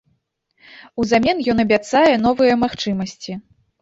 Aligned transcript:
Узамен 1.03 1.37
ён 1.53 1.57
абяцае 1.65 2.13
новыя 2.25 2.53
магчымасці. 2.65 3.31